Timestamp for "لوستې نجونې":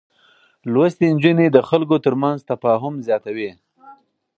0.73-1.47